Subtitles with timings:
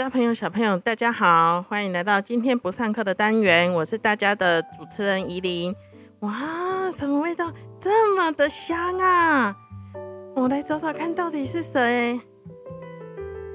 [0.00, 3.70] 大朋友、小朋友，大家好，欢迎来到今天不上课的单元。
[3.70, 5.76] 我是大家的主持人怡琳。
[6.20, 9.54] 哇，什么味道这么的香啊？
[10.34, 12.18] 我来找找看到底是谁？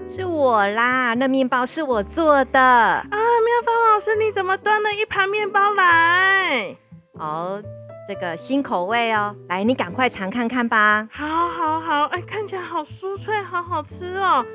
[0.08, 3.10] 是我啦，那面包是我做的啊。
[3.10, 6.78] 妙芳老师，你怎么端了一盘面包来？
[7.14, 7.60] 哦，
[8.08, 11.10] 这个新口味哦，来，你赶快尝看看吧。
[11.12, 14.46] 好，好，好，哎，看起来好酥脆，好好吃哦。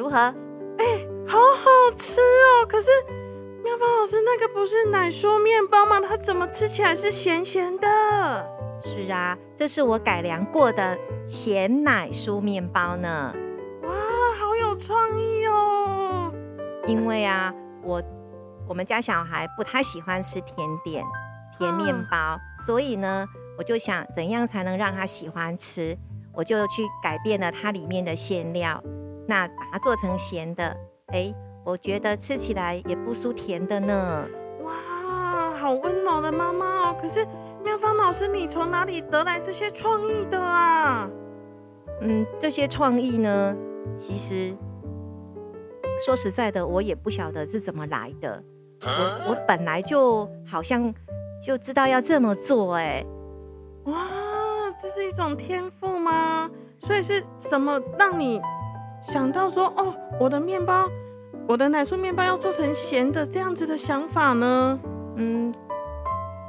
[0.00, 0.16] 如何？
[0.16, 2.64] 哎，好好吃哦！
[2.66, 2.88] 可是
[3.62, 6.00] 妙芳老师，那个不是奶酥面包吗？
[6.00, 8.48] 它怎么吃起来是咸咸的？
[8.82, 13.34] 是啊，这是我改良过的咸奶酥面包呢。
[13.82, 13.90] 哇，
[14.38, 16.32] 好有创意哦！
[16.86, 18.02] 因为啊，我
[18.66, 21.04] 我们家小孩不太喜欢吃甜点、
[21.58, 23.26] 甜面包，所以呢，
[23.58, 25.94] 我就想怎样才能让他喜欢吃，
[26.32, 28.82] 我就去改变了它里面的馅料。
[29.30, 30.76] 那把它做成咸的，
[31.12, 31.32] 哎，
[31.64, 34.26] 我觉得吃起来也不输甜的呢。
[34.64, 36.96] 哇，好温柔的妈妈哦！
[37.00, 37.24] 可是
[37.62, 41.08] 妙芳老师，你从哪里得来这些创意的啊？
[42.00, 43.56] 嗯，这些创意呢，
[43.96, 44.52] 其实
[46.04, 48.42] 说实在的，我也不晓得是怎么来的。
[48.82, 50.92] 我我本来就好像
[51.40, 53.06] 就知道要这么做，哎，
[53.84, 53.94] 哇，
[54.76, 56.50] 这是一种天赋吗？
[56.80, 58.42] 所以是什么让你？
[59.02, 60.88] 想到说哦，我的面包，
[61.48, 64.78] 我的奶酥面包要做成咸的这样子的想法呢？
[65.16, 65.52] 嗯，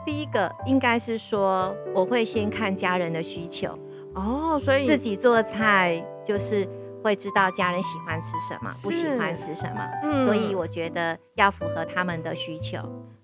[0.05, 3.77] 第一个应该是说我会先看家人的需求
[4.15, 6.67] 哦，所以自己做菜就是
[7.03, 12.77] 会知道家人喜欢吃什么，不喜欢吃什么，嗯所以我觉得要符合他们的需求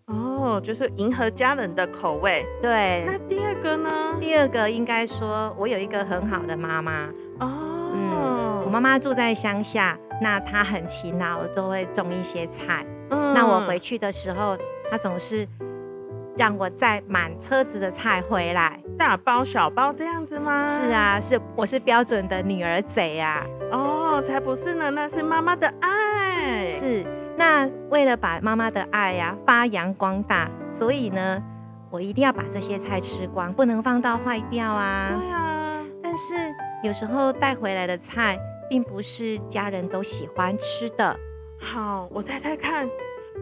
[0.06, 2.46] 哦，就是迎合家人的口味。
[2.62, 4.16] 对，那第二个呢？
[4.20, 7.74] 第二个应该说我有一个很好的妈妈哦。
[8.68, 12.86] 我妈妈住在乡下，那她很勤劳，都会种一些菜。
[13.10, 14.58] 嗯，那我回去的时候，
[14.92, 15.48] 她总是
[16.36, 20.60] 让我载满车子的菜回来，大包小包这样子吗？
[20.60, 23.46] 是啊，是我是标准的女儿贼啊。
[23.72, 26.68] 哦，才不是呢，那是妈妈的爱。
[26.68, 27.06] 是，
[27.38, 31.42] 那为了把妈妈的爱呀发扬光大，所以呢，
[31.90, 35.14] 我一定要把这些菜吃光，不能放到坏掉啊。
[35.18, 36.36] 对啊，但是
[36.84, 38.38] 有时候带回来的菜。
[38.70, 41.20] 并不是家人都喜欢吃的。
[41.60, 42.90] 好，我猜猜看，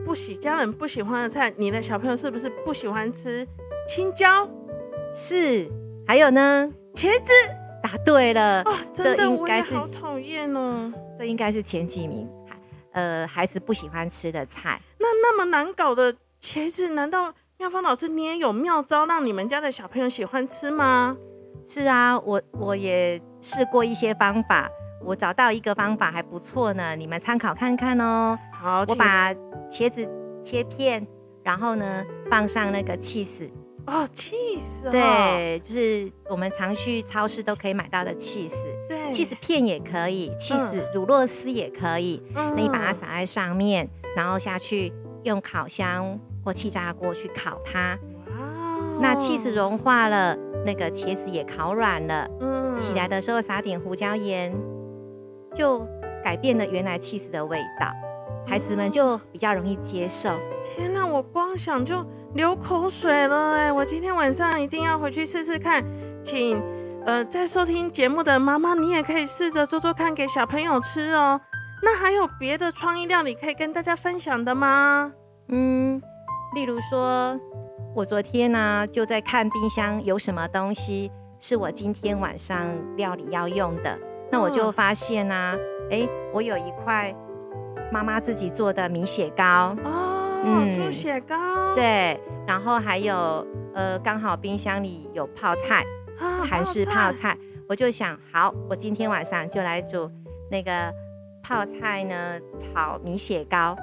[0.06, 3.48] 不喜家人不喜欢的菜，你的小朋友是不是不喜欢吃
[3.88, 4.50] 青椒？
[5.14, 5.70] 是。
[6.08, 6.72] 还有呢？
[6.94, 7.32] 茄子。
[7.82, 8.62] 答对了。
[8.64, 10.92] 哦，真的，我是好讨厌哦。
[11.20, 12.28] 这应该是前几名，
[12.92, 14.82] 呃，孩子不喜欢吃的菜。
[15.00, 21.16] 那那么难搞的茄子，难道妙芳老师你也有妙招让你们家的小朋友喜欢吃吗？
[21.66, 24.70] 是啊，我我也试过一些方法。
[25.06, 28.38] 我找到一个方法还不错呢，你们参考看看哦。
[28.52, 29.34] 好，我把
[29.70, 30.10] 茄子
[30.42, 31.06] 切片，
[31.44, 33.50] 然后呢放上那个 cheese。
[33.86, 34.90] 哦，cheese。
[34.90, 38.66] 对，就是我们常去超市都可以买到的 cheese。
[38.90, 42.20] 对，cheese 片也可以，cheese 乳酪丝也可以。
[42.34, 42.54] 嗯。
[42.56, 44.92] 那你把它撒在上面，然后下去
[45.24, 47.96] 用烤箱或气炸锅去烤它。
[48.32, 49.00] 哇。
[49.00, 50.36] 那 cheese 融化了，
[50.66, 52.28] 那个茄子也烤软了。
[52.42, 52.76] 嗯。
[52.76, 54.52] 起来的时候撒点胡椒盐。
[55.56, 55.88] 就
[56.24, 57.88] 改变了原来 cheese 的味道，
[58.46, 60.38] 孩子们就比较容易接受。
[60.64, 63.72] 天哪，我光想就流口水了哎！
[63.72, 65.84] 我今天晚上一定要回去试试看。
[66.24, 66.62] 请
[67.06, 71.40] 呃，在收听节目的妈妈，你也可以试着做做看，给小朋友吃哦。
[71.84, 75.14] 那还有别的创意料理可以跟大家分享的吗？
[75.50, 76.02] 嗯，
[76.56, 77.40] 例如说，
[77.94, 82.68] 我昨天呢就在看冰箱有什么东西是我今天晚上
[82.98, 84.00] 料理要用的。
[84.36, 85.58] 那我就发现啊，
[85.90, 87.16] 哎，我有一块
[87.90, 95.86] 妈妈自己做的米血糕哦，猪血糕对，然后还有呃，刚好冰箱里有泡菜，
[96.50, 97.38] 韩式泡菜，
[97.70, 100.12] 我就想，好，我今天晚上就来煮
[100.52, 100.94] 那个
[101.42, 103.74] 泡菜呢，炒米血糕。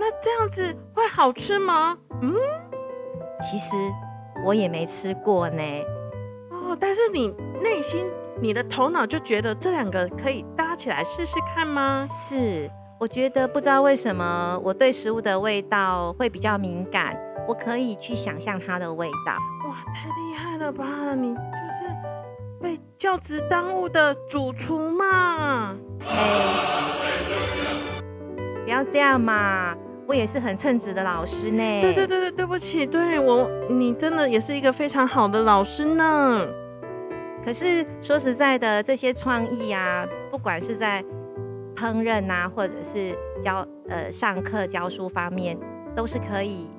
[0.00, 1.96] 那这样子会好吃吗？
[2.20, 2.34] 嗯，
[3.38, 3.76] 其实
[4.44, 5.62] 我也没吃过呢。
[6.50, 7.28] 哦，但是你
[7.62, 8.04] 内心。
[8.40, 12.04] 你的头脑就觉得这两个可以搭起来试试看吗？
[12.08, 17.16] 是，我觉得不知道为什么我对食物的味道会比较敏感，
[17.46, 19.32] 我可以去想象它的味道。
[19.68, 21.14] 哇，太厉害了吧！
[21.14, 21.88] 你就是
[22.60, 25.76] 被教职耽误的主厨嘛？
[26.06, 27.06] 哎，
[28.64, 29.74] 不要这样嘛！
[30.06, 31.80] 我也是很称职的老师呢。
[31.80, 36.46] 对对对对，对不起，对我，你真的也是一个非常好的老师呢。
[37.44, 41.04] 可是说实在的，这些创意啊，不管是在
[41.76, 45.58] 烹饪啊，或者是教呃上课教书方面，
[45.94, 46.70] 都是可以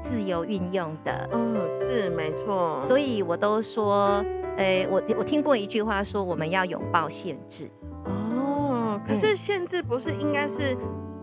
[0.00, 1.28] 自由运用的。
[1.32, 2.80] 嗯，是没错。
[2.82, 4.24] 所以我都说，
[4.56, 7.68] 呃，我我听过一句话说，我们要拥抱限制。
[8.04, 10.76] 哦，可是限制不是应该是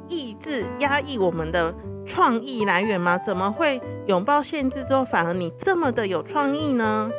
[0.10, 1.74] 抑制、压抑我们的
[2.06, 3.18] 创意来源吗？
[3.18, 7.10] 怎么会拥抱限制之后，反而你这么的有创意呢？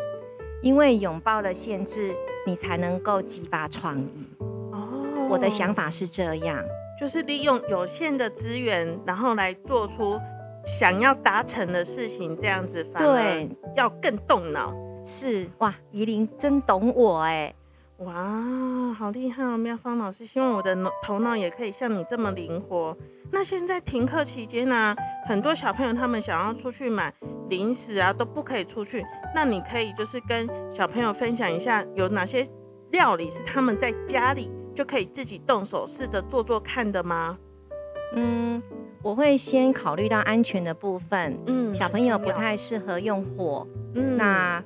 [0.62, 2.14] 因为拥抱的限制，
[2.46, 4.28] 你才能够激发创意。
[4.70, 6.64] 哦，我的想法是这样，
[6.98, 10.18] 就是利用有限的资源，然后来做出
[10.64, 14.72] 想要达成的事情，这样子反而要更动脑。
[15.04, 17.52] 是哇，怡琳真懂我哎。
[17.98, 20.24] 哇，好厉害哦，妙芳老师！
[20.26, 22.96] 希望我的脑头脑也可以像你这么灵活。
[23.30, 24.94] 那现在停课期间呢，
[25.26, 27.12] 很多小朋友他们想要出去买
[27.52, 29.04] 零食啊，都不可以出去。
[29.34, 32.44] 那你可以就是跟小朋友分享一下，有哪些
[32.90, 37.38] 料理是他们在家里就可以自己动手试着做做看的吗？
[38.14, 38.62] 嗯，
[39.02, 41.38] 我会先考虑到安全的部分。
[41.46, 43.66] 嗯，小朋友不太适合用火。
[43.94, 44.64] 嗯，那。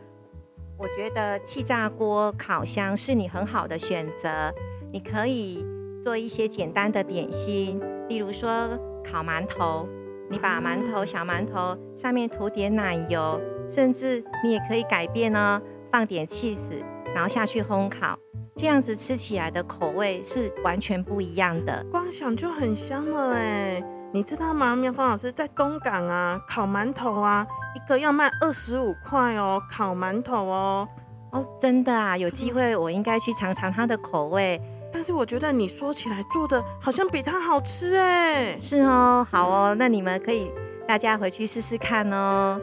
[0.79, 4.53] 我觉得气炸锅、烤箱是你很好的选择。
[4.93, 5.65] 你可以
[6.03, 7.81] 做一些简单的点心，
[8.11, 8.69] 例如说
[9.03, 9.89] 烤馒头。
[10.29, 15.61] 你把馒头、小馒头上面涂点奶油，甚至你也可以改变呢，
[15.93, 16.83] 放点 cheese，
[17.15, 18.19] 然后下去烘烤，
[18.57, 21.85] 这样子吃起来的口味是完全不一样的。
[21.91, 23.83] 光想就很香了哎。
[24.13, 24.75] 你知道吗？
[24.75, 30.89] 妙芳老师在东港啊，烤馒头啊，一个要卖二十五块哦，烤馒头哦，
[31.33, 34.59] 哦，真的啊，有机会我应该去尝尝它的口味。
[34.93, 38.57] 但是我觉得你说起来做的好像比它好吃哎。
[38.59, 40.51] 是哦，好哦，那你们可以
[40.87, 42.61] 大家回去试试看哦。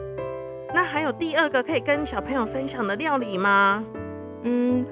[0.74, 3.84] 那还有第二个可以跟小朋友分享的料理吗？
[4.42, 4.84] 嗯。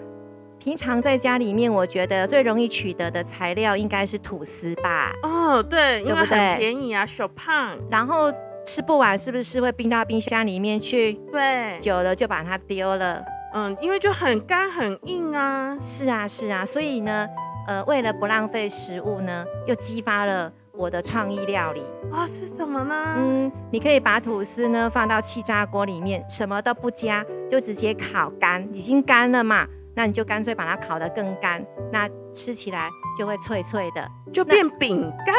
[0.59, 5.13] 平常在家里面，我觉得最容易取得的材料应该是吐司吧。
[5.25, 7.77] 哦，对，因为很便宜啊，小胖。
[7.91, 8.33] 然后
[8.65, 11.15] 吃不完是不是会冰到冰箱里面去？
[11.33, 13.25] 对，久了就把它丢了。
[13.53, 15.77] 嗯，因为就很干很硬啊。
[15.81, 17.27] 是啊，是啊，所以呢，
[17.67, 21.83] 呃，为了不浪费食物呢，又激发了我的创意料理。
[22.11, 23.15] 哦，是什么呢？
[23.19, 29.67] 嗯，你可以把吐司呢放到气炸锅里面，什么都不加，就直接烤干，已经干了嘛。
[29.95, 31.63] 那你就干脆把它烤得更干，
[31.93, 32.89] 那吃起来
[33.19, 35.35] 就会脆脆的，就变饼干。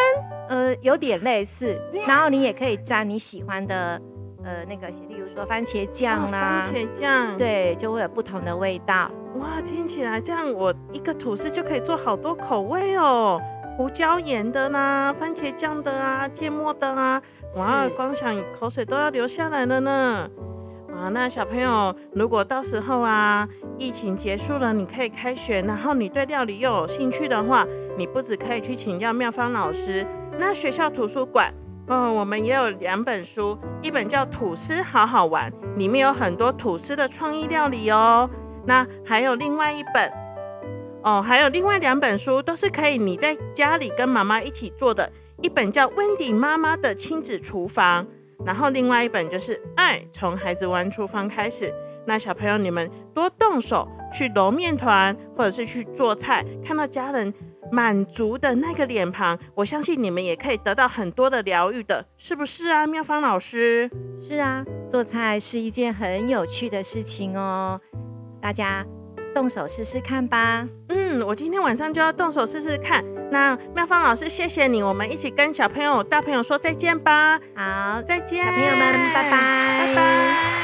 [0.47, 1.75] 呃，有点类似。
[2.05, 3.99] 然后你也可以沾你喜欢的，
[4.43, 4.87] 呃，那个，
[5.33, 9.09] 说番茄酱啦，番茄酱，对，就会有不同的味道。
[9.35, 13.41] 哇，听起来这样，我一个吐司就可以做好多口味哦，
[13.75, 17.19] 胡椒盐的啦，番茄酱的啊，芥末的啊，
[17.57, 20.29] 哇，光想口水都要流下来了呢。
[20.95, 27.65] 啊，那小朋友，如果到时候啊，疫情结束了，你可以开学，然后你对料理又有兴趣的话，
[27.97, 30.05] 你不止可以去请教妙芳老师，
[30.37, 31.51] 那学校图书馆，
[31.87, 38.29] 哦，我们也有两本书，一本叫《吐司好好玩》，里面有很多吐司的创意料理哦。
[38.65, 40.11] 那还有另外一本，
[41.03, 48.05] 哦，还有另外两本书，都是可以你在家里跟妈妈一起做的，一本叫《温迪妈妈的亲子厨房》。
[48.45, 51.65] 然后另外一本就是《爱从孩子玩厨房开始》，
[52.05, 57.33] 那小朋友你们多动手去揉面团，或者是去做菜，看到家人
[57.71, 63.89] 满足的那个脸庞，我相信你们也可以得到很多的疗愈的，是不是啊，妙芳老师？
[64.21, 67.79] 是啊，做菜是一件很有趣的事情哦，
[68.41, 68.85] 大家。
[69.33, 70.67] 动手试试看吧。
[70.89, 73.03] 嗯，我今天晚上就要动手试试看。
[73.31, 77.39] 那妙芳老师，谢谢你，我们一起跟小朋友、大朋友说再见吧。
[77.55, 80.62] 好，再见，小朋友们，拜拜，拜拜。